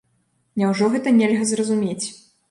[0.61, 2.05] Няўжо гэта нельга зразумець?